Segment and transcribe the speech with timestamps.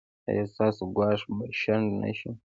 [0.29, 2.31] ایا ستاسو ګواښ به شنډ نه شي؟